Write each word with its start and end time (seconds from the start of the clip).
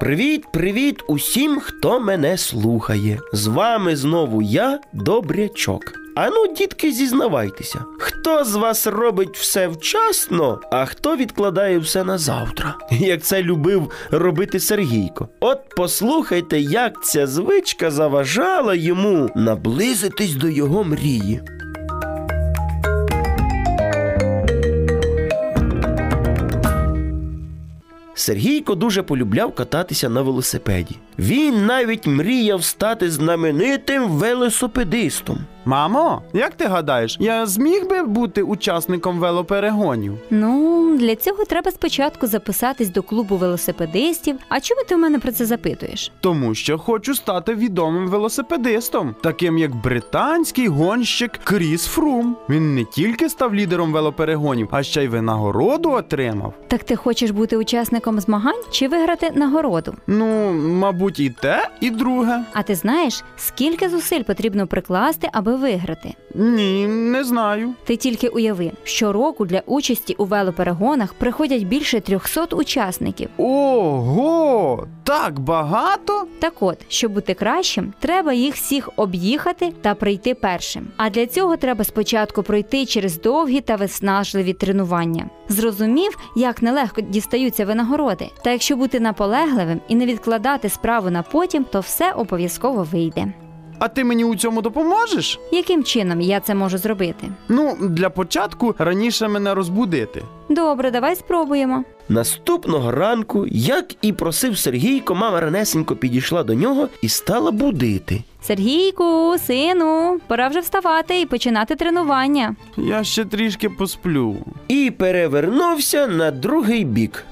Привіт, 0.00 0.44
привіт 0.52 1.02
усім, 1.08 1.60
хто 1.60 2.00
мене 2.00 2.38
слухає. 2.38 3.20
З 3.32 3.46
вами 3.46 3.96
знову 3.96 4.42
я, 4.42 4.80
Добрячок. 4.92 5.92
Ану, 6.16 6.54
дітки, 6.56 6.92
зізнавайтеся, 6.92 7.84
хто 7.98 8.44
з 8.44 8.54
вас 8.54 8.86
робить 8.86 9.36
все 9.36 9.68
вчасно, 9.68 10.60
а 10.72 10.84
хто 10.84 11.16
відкладає 11.16 11.78
все 11.78 12.04
на 12.04 12.18
завтра, 12.18 12.74
як 12.90 13.22
це 13.22 13.42
любив 13.42 13.90
робити 14.10 14.60
Сергійко. 14.60 15.28
От 15.40 15.58
послухайте, 15.76 16.60
як 16.60 17.04
ця 17.04 17.26
звичка 17.26 17.90
заважала 17.90 18.74
йому 18.74 19.30
наблизитись 19.36 20.34
до 20.34 20.48
його 20.48 20.84
мрії. 20.84 21.40
Сергійко 28.14 28.74
дуже 28.74 29.02
полюбляв 29.02 29.54
кататися 29.54 30.08
на 30.08 30.22
велосипеді. 30.22 30.96
Він 31.18 31.66
навіть 31.66 32.06
мріяв 32.06 32.64
стати 32.64 33.10
знаменитим 33.10 34.08
велосипедистом. 34.08 35.38
Мамо, 35.66 36.22
як 36.32 36.54
ти 36.54 36.64
гадаєш, 36.64 37.16
я 37.20 37.46
зміг 37.46 37.88
би 37.88 38.02
бути 38.02 38.42
учасником 38.42 39.18
велоперегонів? 39.18 40.18
Ну, 40.30 40.96
для 40.98 41.16
цього 41.16 41.44
треба 41.44 41.70
спочатку 41.70 42.26
записатись 42.26 42.88
до 42.88 43.02
клубу 43.02 43.36
велосипедистів. 43.36 44.36
А 44.48 44.60
чому 44.60 44.80
ти 44.88 44.94
в 44.94 44.98
мене 44.98 45.18
про 45.18 45.32
це 45.32 45.44
запитуєш? 45.44 46.12
Тому 46.20 46.54
що 46.54 46.78
хочу 46.78 47.14
стати 47.14 47.54
відомим 47.54 48.08
велосипедистом, 48.08 49.14
таким 49.22 49.58
як 49.58 49.74
британський 49.74 50.68
гонщик 50.68 51.40
Кріс 51.44 51.86
Фрум. 51.86 52.36
Він 52.48 52.74
не 52.74 52.84
тільки 52.84 53.28
став 53.28 53.54
лідером 53.54 53.92
велоперегонів, 53.92 54.68
а 54.70 54.82
ще 54.82 55.04
й 55.04 55.08
винагороду 55.08 55.90
отримав. 55.90 56.54
Так 56.68 56.84
ти 56.84 56.96
хочеш 56.96 57.30
бути 57.30 57.56
учасником 57.56 58.20
змагань 58.20 58.62
чи 58.70 58.88
виграти 58.88 59.30
нагороду? 59.34 59.94
Ну, 60.06 60.52
мабуть, 60.52 61.03
і 61.10 61.30
те, 61.30 61.68
і 61.80 61.90
друге. 61.90 62.40
А 62.52 62.62
ти 62.62 62.74
знаєш, 62.74 63.24
скільки 63.36 63.88
зусиль 63.88 64.22
потрібно 64.22 64.66
прикласти, 64.66 65.28
аби 65.32 65.56
виграти? 65.56 66.14
Ні, 66.34 66.86
не 66.86 67.24
знаю. 67.24 67.74
Ти 67.84 67.96
тільки 67.96 68.28
уяви, 68.28 68.70
щороку 68.84 69.44
для 69.46 69.62
участі 69.66 70.14
у 70.18 70.24
велоперегонах 70.24 71.14
приходять 71.14 71.62
більше 71.62 72.00
300 72.00 72.44
учасників. 72.56 73.28
Ого, 73.36 74.86
так 75.04 75.40
багато? 75.40 76.26
Так 76.38 76.54
от, 76.60 76.78
щоб 76.88 77.12
бути 77.12 77.34
кращим, 77.34 77.92
треба 77.98 78.32
їх 78.32 78.54
всіх 78.54 78.90
об'їхати 78.96 79.72
та 79.82 79.94
прийти 79.94 80.34
першим. 80.34 80.86
А 80.96 81.10
для 81.10 81.26
цього 81.26 81.56
треба 81.56 81.84
спочатку 81.84 82.42
пройти 82.42 82.86
через 82.86 83.20
довгі 83.20 83.60
та 83.60 83.76
виснажливі 83.76 84.52
тренування. 84.52 85.26
Зрозумів, 85.48 86.18
як 86.36 86.62
нелегко 86.62 87.00
дістаються 87.00 87.64
винагороди. 87.64 88.30
Та 88.44 88.50
якщо 88.50 88.76
бути 88.76 89.00
наполегливим 89.00 89.80
і 89.88 89.94
не 89.94 90.06
відкладати 90.06 90.68
справу 90.94 91.10
на 91.10 91.22
потім, 91.22 91.64
то 91.64 91.80
все 91.80 92.12
обов'язково 92.12 92.82
вийде. 92.92 93.26
А 93.78 93.88
ти 93.88 94.04
мені 94.04 94.24
у 94.24 94.36
цьому 94.36 94.62
допоможеш? 94.62 95.38
Яким 95.52 95.84
чином 95.84 96.20
я 96.20 96.40
це 96.40 96.54
можу 96.54 96.78
зробити? 96.78 97.28
Ну, 97.48 97.76
для 97.80 98.10
початку 98.10 98.74
раніше 98.78 99.28
мене 99.28 99.54
розбудити. 99.54 100.22
Добре, 100.48 100.90
давай 100.90 101.16
спробуємо. 101.16 101.84
Наступного 102.08 102.90
ранку, 102.90 103.46
як 103.50 103.84
і 104.02 104.12
просив 104.12 104.58
Сергійко, 104.58 105.14
мама 105.14 105.40
ранесенько 105.40 105.96
підійшла 105.96 106.42
до 106.44 106.54
нього 106.54 106.88
і 107.02 107.08
стала 107.08 107.50
будити. 107.50 108.22
Сергійку, 108.42 109.34
сину, 109.46 110.20
пора 110.26 110.48
вже 110.48 110.60
вставати 110.60 111.20
і 111.20 111.26
починати 111.26 111.74
тренування. 111.76 112.56
Я 112.76 113.04
ще 113.04 113.24
трішки 113.24 113.68
посплю. 113.68 114.36
і 114.68 114.90
перевернувся 114.98 116.06
на 116.06 116.30
другий 116.30 116.84
бік. 116.84 117.24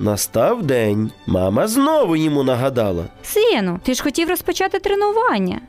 Настав 0.00 0.62
день. 0.62 1.10
Мама 1.26 1.68
знову 1.68 2.16
йому 2.16 2.42
нагадала. 2.42 3.04
Сину, 3.22 3.80
ти 3.82 3.94
ж 3.94 4.02
хотів 4.02 4.28
розпочати 4.28 4.78
тренування. 4.78 5.60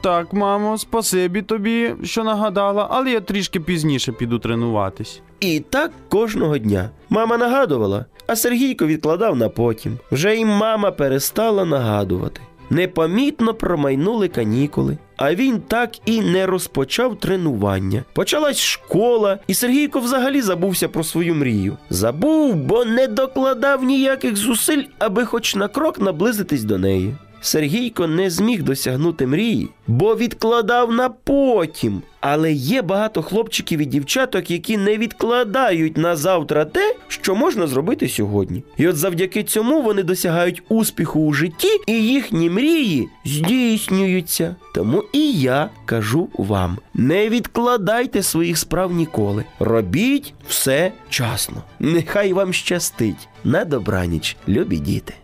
Так, 0.00 0.32
мамо, 0.32 0.78
спасибі 0.78 1.42
тобі, 1.42 1.94
що 2.04 2.24
нагадала, 2.24 2.88
але 2.90 3.10
я 3.10 3.20
трішки 3.20 3.60
пізніше 3.60 4.12
піду 4.12 4.38
тренуватись. 4.38 5.20
І 5.40 5.60
так 5.60 5.90
кожного 6.08 6.58
дня. 6.58 6.90
Мама 7.08 7.36
нагадувала, 7.36 8.04
а 8.26 8.36
Сергійко 8.36 8.86
відкладав 8.86 9.36
на 9.36 9.48
потім. 9.48 9.98
Вже 10.12 10.34
й 10.36 10.44
мама 10.44 10.90
перестала 10.90 11.64
нагадувати. 11.64 12.40
Непомітно 12.72 13.54
промайнули 13.54 14.28
канікули, 14.28 14.98
а 15.16 15.34
він 15.34 15.60
так 15.60 15.90
і 16.06 16.20
не 16.20 16.46
розпочав 16.46 17.20
тренування. 17.20 18.04
Почалась 18.12 18.58
школа, 18.60 19.38
і 19.46 19.54
Сергійко 19.54 20.00
взагалі 20.00 20.40
забувся 20.40 20.88
про 20.88 21.04
свою 21.04 21.34
мрію. 21.34 21.76
Забув, 21.90 22.54
бо 22.54 22.84
не 22.84 23.06
докладав 23.06 23.84
ніяких 23.84 24.36
зусиль, 24.36 24.82
аби 24.98 25.24
хоч 25.24 25.54
на 25.54 25.68
крок 25.68 26.00
наблизитись 26.00 26.64
до 26.64 26.78
неї. 26.78 27.14
Сергійко 27.44 28.06
не 28.06 28.30
зміг 28.30 28.62
досягнути 28.62 29.26
мрії, 29.26 29.68
бо 29.86 30.16
відкладав 30.16 30.92
на 30.92 31.08
потім. 31.08 32.02
Але 32.20 32.52
є 32.52 32.82
багато 32.82 33.22
хлопчиків 33.22 33.80
і 33.80 33.84
дівчаток, 33.84 34.50
які 34.50 34.76
не 34.76 34.96
відкладають 34.96 35.96
на 35.96 36.16
завтра 36.16 36.64
те, 36.64 36.94
що 37.08 37.34
можна 37.34 37.66
зробити 37.66 38.08
сьогодні. 38.08 38.62
І 38.76 38.88
от 38.88 38.96
завдяки 38.96 39.42
цьому 39.42 39.82
вони 39.82 40.02
досягають 40.02 40.62
успіху 40.68 41.20
у 41.20 41.32
житті, 41.32 41.68
і 41.86 41.92
їхні 41.92 42.50
мрії 42.50 43.08
здійснюються. 43.24 44.56
Тому 44.74 45.04
і 45.12 45.32
я 45.32 45.70
кажу 45.84 46.28
вам: 46.34 46.78
не 46.94 47.28
відкладайте 47.28 48.22
своїх 48.22 48.58
справ 48.58 48.92
ніколи. 48.92 49.44
Робіть 49.58 50.34
все 50.48 50.92
часно. 51.08 51.62
Нехай 51.80 52.32
вам 52.32 52.52
щастить. 52.52 53.28
На 53.44 53.64
добраніч, 53.64 54.36
любі 54.48 54.76
діти. 54.76 55.14